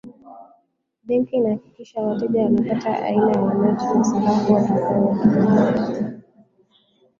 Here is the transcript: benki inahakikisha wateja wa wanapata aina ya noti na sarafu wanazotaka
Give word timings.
benki 1.07 1.35
inahakikisha 1.35 2.01
wateja 2.01 2.39
wa 2.41 2.45
wanapata 2.45 3.03
aina 3.03 3.31
ya 3.31 3.41
noti 3.53 3.85
na 3.93 4.03
sarafu 4.03 4.53
wanazotaka 4.53 6.01